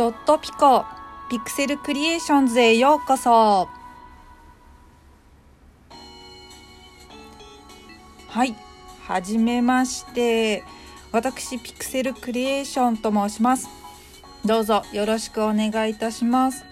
[0.00, 0.86] ドットピコ
[1.28, 3.68] ピクセルクリエーションズへようこそ。
[8.26, 8.56] はい
[9.02, 10.64] はじめまして。
[11.12, 13.68] 私ピクセルクリエーションと申します。
[14.46, 16.64] どうぞよろしくお願いいたします。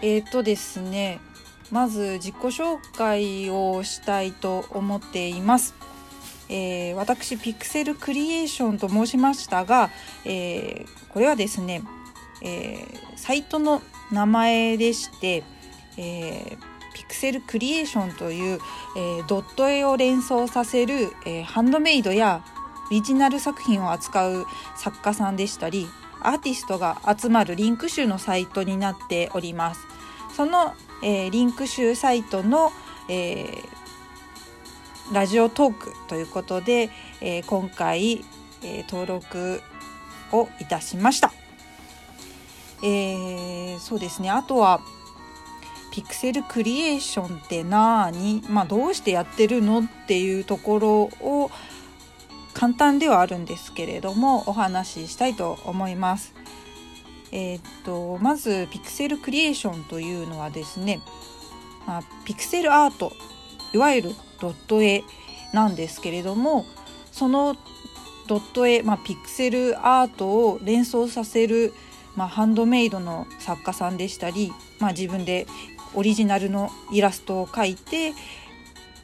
[0.00, 1.20] えっ、ー、とですね
[1.70, 5.74] まず自己紹介をしたいと思っています。
[6.48, 9.90] えー、私ピクセルクリエーションと申しましたが、
[10.24, 11.82] えー、これはですね、
[12.42, 13.82] えー、サイトの
[14.12, 15.42] 名前でして、
[15.98, 16.56] え
[16.94, 18.60] ピクセルクリエーションという、
[18.96, 22.44] えドット絵を連想させる、えハンドメイドや
[22.88, 25.88] オリジナル作品を扱う作家さんでしたり
[26.20, 29.80] アーティストが集まるリンク集のサイトになっております。
[30.36, 32.72] その、えリンク集サイトの、
[33.08, 33.76] えー
[35.12, 36.90] ラジオトークということで、
[37.20, 38.24] えー、今回、
[38.64, 39.62] え、登録
[40.32, 41.32] をいたしました。
[42.82, 44.80] えー、そうですねあとは
[45.92, 51.50] ピクセルクリエーションって何、まあ、どうしてやってるのっていうところを
[52.52, 56.34] 簡単ではあるんですけれどもお話ししたいと思います。
[57.32, 61.00] えー、っとまずピクセルクリエーションというのはですね、
[61.86, 63.12] まあ、ピクセルアート
[63.72, 65.02] いわゆるドット絵
[65.52, 66.64] なんですけれども
[67.10, 67.56] その
[68.26, 71.72] ドット絵、まあ、ピクセルアートを連想させる、
[72.16, 75.46] まあ、ハンドメイドの作家さんでしたり、まあ、自分で
[75.94, 78.12] オリジナルのイラストを描いて、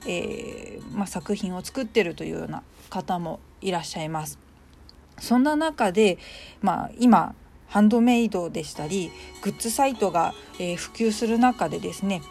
[0.06, 4.38] えー、まあ、作品を作ってるというような方もいらっしゃいます。
[5.19, 6.19] そんな中で、
[6.62, 7.34] まあ、今
[7.69, 9.10] ハンドメイドでしたり
[9.41, 12.22] グッズサイトが、えー、普及する中でですね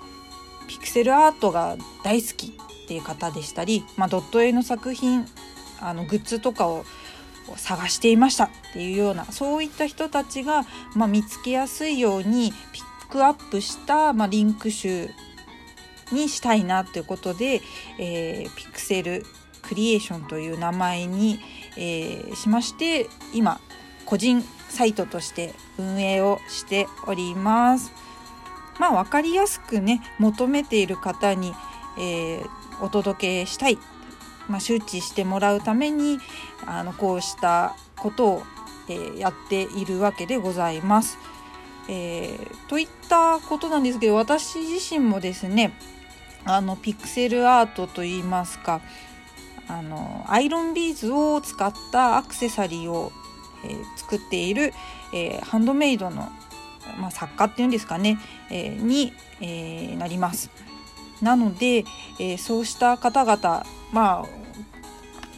[0.68, 5.26] ピクセルアートが大好きっていう方でしたり、まあ、ドット絵の作品
[5.80, 6.86] あのグッズとかを
[7.58, 15.10] 探していましたっていうようなそういった人たちが、まあ、見つけやすいようにピックアップした、まあ、リンク集
[16.12, 17.62] にしたいなということで、
[18.00, 19.26] えー、ピクセル
[19.62, 21.40] クリエーションという名前に、
[21.78, 23.60] えー、しまして今
[24.06, 27.92] 個人サイトとして運営をしております。
[28.80, 31.54] まあ分かりやすくね求めている方に、
[32.00, 32.46] えー、
[32.82, 33.78] お届けしたい、
[34.48, 36.20] まあ、周知してもらうために
[36.66, 38.44] あのこうしたことを、
[38.90, 41.18] えー、やっているわけでございます。
[41.90, 45.74] えー、といったことなんですけど私自身もですね
[46.46, 48.82] あのピクセルアートといいますか
[49.68, 53.12] あのアイロンビーズを使ったアクセサリーを、
[53.66, 54.74] えー、作っている、
[55.14, 56.30] えー、ハンドメイドの、
[57.00, 58.20] まあ、作家っていうんですかね、
[58.50, 60.50] え、に、えなります。
[61.22, 61.86] なので、
[62.20, 64.26] えー、そうした方々まあ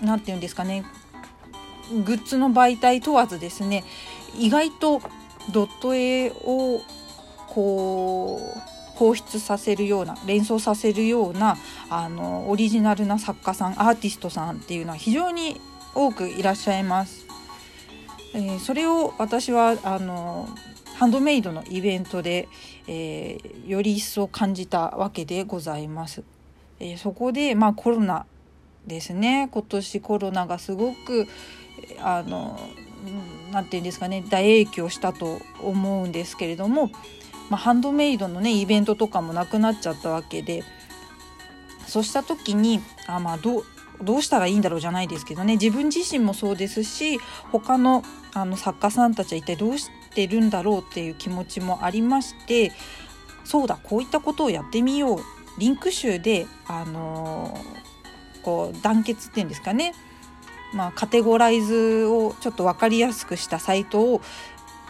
[0.01, 0.85] 何て言うんですかね
[2.05, 3.83] グッズの媒体問わずですね
[4.38, 5.01] 意外と
[5.51, 6.81] ドット絵を
[7.49, 8.59] こう
[8.95, 11.57] 放出させるような連想させるような
[11.89, 15.59] あのオリジナルな作家さんアーティストさんっていうのは非常に
[15.95, 17.27] 多くいらっしゃいます。
[18.35, 20.47] えー、それを私はあの
[20.96, 22.48] ハンドメイドのイベントで、
[22.88, 26.24] えー、より一層感じたわけでございます。
[26.80, 28.26] えー、そこで、まあ、コロナ
[28.86, 29.50] ですね。
[29.52, 31.28] 今年コロナがすごく
[32.00, 32.59] あの
[33.52, 34.24] 何て言うんですかね。
[34.30, 36.88] 大影響したと思うんですけれども、
[37.50, 40.64] まあ、ハンドメイドのねイベントとかもなくなっちゃったわけで
[41.88, 43.64] そうした時にあまあどう
[44.02, 45.54] どうしたらいいんだろうじゃないですけどね。
[45.54, 47.20] 自分自身もそうですし
[47.52, 52.72] 他のあの作家さんたちは一体どうしってるんだろうっていう気持ちもありまして
[53.44, 55.19] そうだこういったことをやってみよう。
[55.59, 59.94] リンク集で、あのー、こう団結っていうんですかね、
[60.74, 64.22] まあ、カテゴライズをちょっと分かりやすくしたサイトを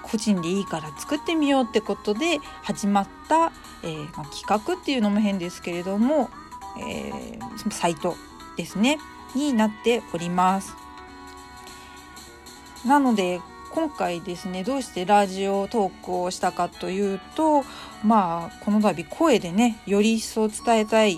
[0.03, 3.51] 個人でいいから作ってみようってことで始まった、
[3.83, 6.29] えー、まあ、企画っていうのも変ですけれども、
[6.79, 8.15] えー、サイト
[8.55, 8.99] ですね。
[9.35, 10.75] になっております。
[12.85, 13.41] なので
[13.73, 17.63] 今回ですねどうしてラジオトークをしたかというと
[18.03, 21.17] まあこの度声でねより一層伝えたい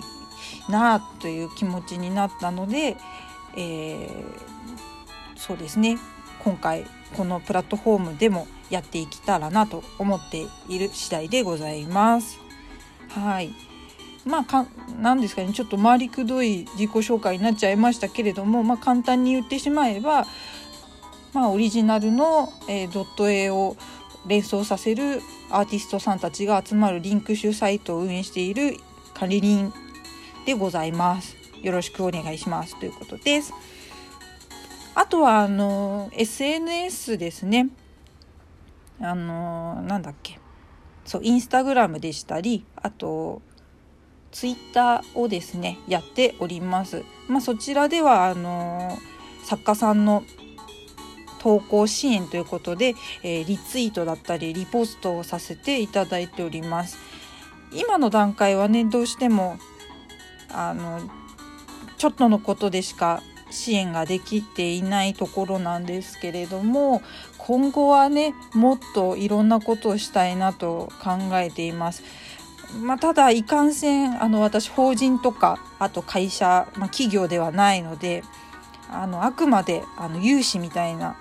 [0.70, 2.96] なという気持ちになったので、
[3.56, 4.08] えー、
[5.36, 5.98] そうですね。
[6.42, 6.86] 今回
[7.16, 12.38] このプラットフォームでもやっていけたらなと思っている次第でございます。
[13.10, 13.50] はい。
[14.24, 14.66] まあか
[15.00, 15.52] なんですかね。
[15.52, 20.26] ちょっと回りくどい自己紹介になっちゃいましたけれども、まあ、簡単に言ってしまえば、
[21.36, 23.76] まあ、オリジナルの、えー、ドット絵を
[24.26, 28.78] 連想させるアーティストさんたちが集まるリンク集サイトを運営している
[29.12, 29.70] 管理人
[30.46, 31.36] でございます。
[31.60, 33.52] よろしくお願いしますということです。
[34.94, 37.68] あとはあの SNS ですね。
[38.98, 40.40] あのなんだっけ
[41.04, 43.42] そうインスタグラムでしたりあと
[44.32, 47.04] ツイッターをですねやっております。
[47.28, 48.96] まあ、そちらではあの
[49.44, 50.24] 作家さんの
[51.46, 56.98] 投稿支援ということで、えー、リツイートだったりリポストをさせていただいております。
[57.70, 59.56] 今の段階はねどうしても
[60.50, 61.00] あの
[61.98, 63.22] ちょっとのことでしか
[63.52, 67.00] 支援ができていないところなんですけれども
[67.38, 72.02] 今後はねもっといろんなことをしたいなと考えています。
[72.80, 78.24] まあ、ただいかんせんあの私法人とかあと会社、まあ、企業ではないので
[78.90, 81.16] あのあくまであの有志みたいな、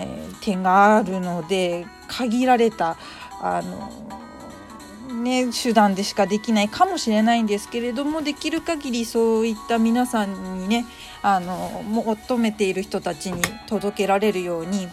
[0.00, 2.96] えー、点があるので限られた
[3.40, 10.86] あの、ね、手段でしかできないかもしれないんですけれどもできる限りそういった皆さんにね
[11.22, 14.88] あの求めている人たちに届けられるように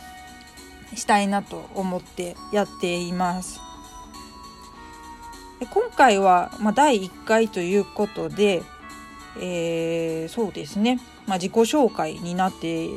[0.96, 3.60] したいなと思ってやっています。
[5.72, 8.62] 今回は、まあ、第1回ということで、
[9.40, 12.90] えー、そうですね、まあ、自己紹介になって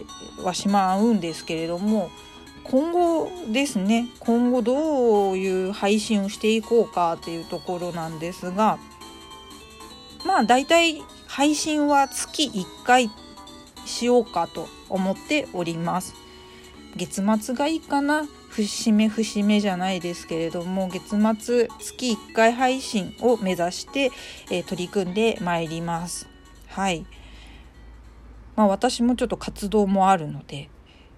[0.43, 2.11] はしまうんですけれども
[2.65, 8.79] 今後ですね今後どういう配信をしていこうかっていうところなんですが
[10.27, 13.11] まあ大体配信は月1回
[13.87, 16.15] しようかと思っております。
[16.97, 24.11] 月末がいいかな節目節目じゃないですけれども月末月1回配信を目指して、
[24.51, 26.30] えー、取り組んでまいります。
[26.70, 27.05] はい
[28.56, 30.69] まあ、私もちょっと活動もあるので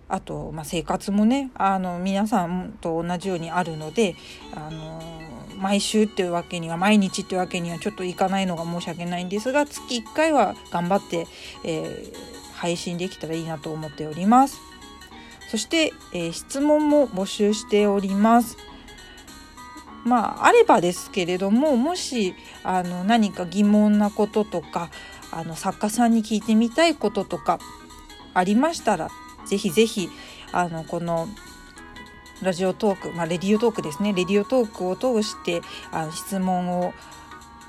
[0.09, 4.15] あと、まあ、生活もねあの皆さんと同じようにあるので、
[4.55, 5.01] あの
[5.57, 11.27] 毎週っていうわけには毎日っていうわけにはちょっといかないのが申し訳ないんですが月1回は頑張って、
[11.65, 14.61] えー、配信できたらいいなと思っております。
[15.49, 18.57] そして、えー、質問も募集しております。
[20.05, 22.35] まあ、あればですけれどももし
[22.65, 24.91] あの何か疑問なこととか
[25.31, 27.59] あの作家さんに聞いてみたいこととか
[28.35, 29.11] ありましたら
[29.47, 30.09] ぜひぜひ
[30.53, 31.29] あのこの
[32.43, 35.63] ラジオトーク、まあ、レディオトークですねレディオトークを通して
[35.93, 36.93] あの質問を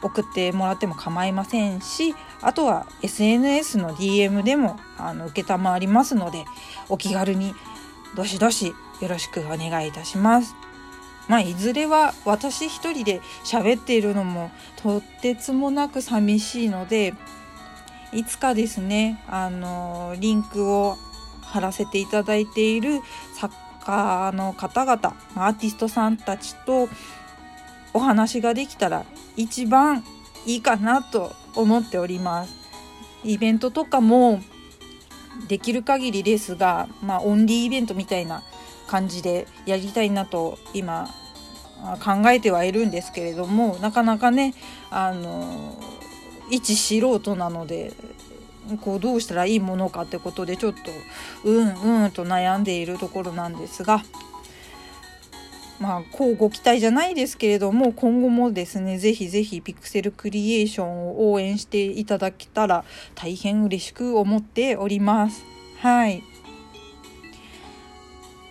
[0.01, 6.43] 送ってもらっても構いませんしあとは SNS の DM でもあの承りますので
[6.89, 7.53] お気軽に
[8.15, 10.72] どしどしよろしくお願いいたします。
[11.27, 17.13] まあ、いずれは私一人で喋っているのもとてつもなく寂しいので
[18.11, 20.97] いつかですねあのリンクを
[21.41, 22.99] 貼らせていただいている
[23.35, 23.53] 作
[23.85, 26.89] 家の方々アーティストさんたちと
[27.93, 29.05] お話ができたら
[29.35, 30.03] 一番
[30.45, 32.55] いいかなと思っております。
[33.23, 34.41] イベントとかも
[35.47, 38.43] できる限りですが、まあ、オンリーイベントみたいな
[38.87, 41.09] 感じでやりたいなと今
[42.03, 44.53] 考えてはいるんですけれどもなかなかね
[44.89, 45.77] あの
[46.49, 47.93] 一素人なので
[48.81, 50.79] こうどうしたらいいものかってことでちょっと
[51.43, 54.03] うんうんと悩んでいるところなんですが
[55.79, 62.85] まあ、こうご期待じゃないですけれども今後もですねぜひぜひピクセルクリエーションを応援していただけたら
[63.15, 65.43] 大変嬉しく思っております。
[65.79, 66.23] はい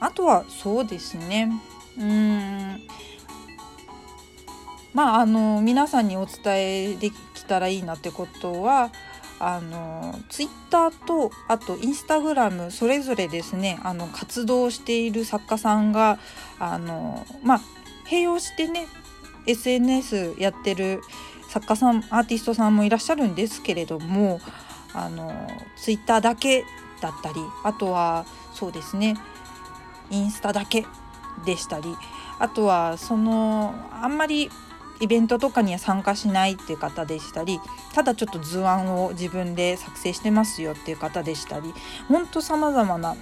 [0.02, 1.48] あとはそうですね。
[1.96, 2.82] うん。
[4.92, 6.42] まああの皆さんにお伝
[6.90, 8.90] えできたらいいなってことは
[9.38, 16.18] あのツイッターとあとインスタグラムそれぞれですねあの活動している作家さんが
[16.58, 17.60] あのまあ
[18.06, 18.86] 併用してね
[19.46, 21.00] SNS やってる
[21.48, 24.40] 作家さんアーティストさんもいらっしゃるんですけれども
[24.94, 26.64] あのツイッターだけ
[27.00, 29.16] だったりあとはそうですね
[30.10, 30.86] インスタだけ
[31.44, 31.94] でしたり
[32.38, 34.50] あとはそのあんまり
[35.00, 37.60] イベントとかには参加しないっていう方でしたり
[37.92, 41.74] ただちょっと図案を自分で作成してますよっていう方でしたり
[42.08, 43.16] ほんとさまざまな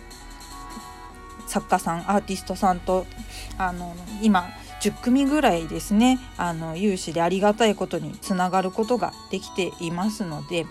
[1.46, 3.06] 作家さんアーティストさんと
[3.58, 4.50] あの今
[4.82, 10.66] 10組ぐらいですねあの有志でありがたいことにつながることができていますので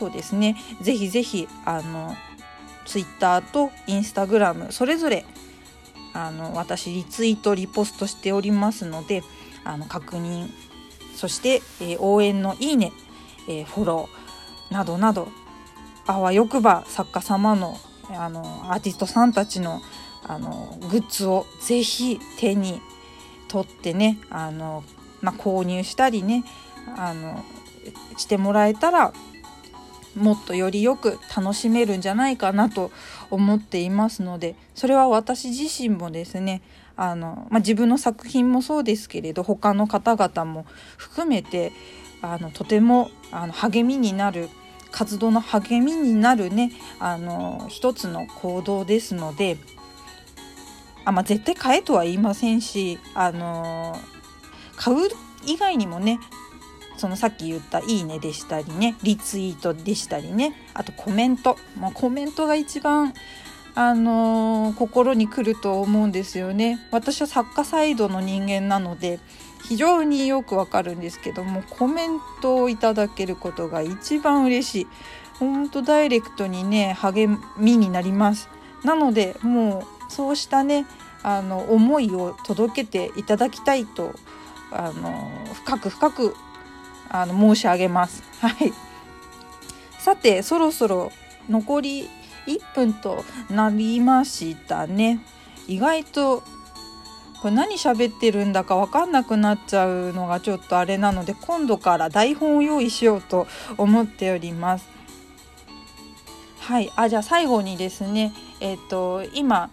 [0.00, 0.56] そうですね。
[0.80, 2.16] ぜひぜひあの
[2.90, 5.24] Twitter と Instagram それぞれ
[6.12, 9.22] あの私リツイートリポストしておりますので
[9.64, 10.48] あの確認
[11.14, 12.92] そして、えー、応援のいいね、
[13.48, 15.28] えー、フォローなどなど
[16.06, 17.78] あわよくば作家様の
[18.12, 18.42] あの
[18.72, 19.80] アーティストさんたちの
[20.24, 22.82] あのグッズをぜひ手に
[23.46, 24.82] 取ってねあの、
[25.22, 26.44] まあ、購入したりね
[26.96, 27.44] あの
[28.16, 29.12] してもらえたら
[30.16, 32.90] もっとよりよく楽しめるんじゃないかなと
[33.30, 36.62] 思っていますのでそれは私自身もですね
[36.96, 41.72] あの、まあ、自分の作品もそうですけれど他の方々も含めて
[42.22, 44.48] あのとてもあの励みになる
[44.90, 49.56] 活動の励みになるねあの一つの行動ですので
[51.04, 53.96] あ、まあ、絶対買えとは言いませんしあの
[54.76, 55.08] 買う
[55.46, 56.18] 以外にもね
[57.00, 63.14] そのさっき言った「いいね」でしたりねリツイートでしたりねあとコメント、まあ、コメントが一番
[63.74, 66.80] あのー、心に来ると思うんですよね。
[66.90, 69.20] 私は作家サイドの人間なので
[69.62, 74.86] 非常によくわかるんですけどもコメントをいただけることが一番嬉しい。
[75.38, 78.50] ほんとダイレクトにね励みになります。
[78.84, 80.84] なのでもうそうしたね
[81.22, 84.14] あの思いを届けていただきたいと
[84.72, 86.36] あの深く深く
[87.10, 88.22] あの申し上げます。
[88.40, 88.72] はい、
[89.98, 91.12] さてそろそろ
[91.48, 92.08] 残り
[92.46, 95.20] 1分となりましたね。
[95.68, 96.42] 意外と
[97.42, 103.46] これ何喋ってるんだか分かんなくなっちゃうのがちょっとあれなので今度から台本を用意しようと
[103.78, 104.88] 思っております。
[106.58, 109.70] はい、あじゃあ最後にですね、えっ、ー、と今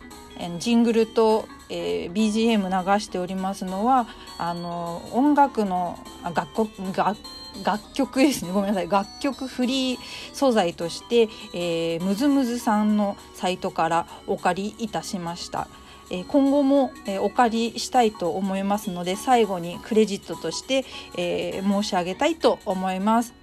[0.60, 4.08] ジングルと、えー、BGM 流しておりますのは
[4.38, 6.00] あの音楽の
[6.36, 7.18] 楽楽
[7.64, 10.00] 楽曲ですねごめんなさい楽曲フリー
[10.34, 15.68] 素材として、えー、ムズムズさんのサイトからお借りいたしました。
[16.10, 20.86] え今後も、えお借りしたいと思いますので最後にクレジットとして、
[21.18, 23.34] え申し上げたいと思います。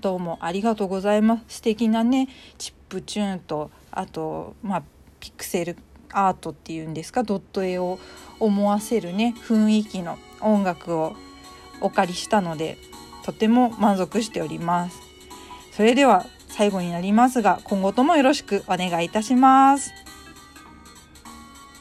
[0.00, 1.44] どうもありがとうございます。
[1.48, 4.82] 素敵なねチップチューンとあとまあ
[5.18, 5.76] ピクセル
[6.12, 7.22] アートっていうんですか？
[7.22, 7.98] ドット絵を
[8.38, 11.16] 思わせるね雰囲気の音楽を
[11.80, 12.78] お借りしたので
[13.24, 14.98] とても満足しております。
[15.72, 19.92] それでは最後になりますが今後ともよろしくお願いいたします。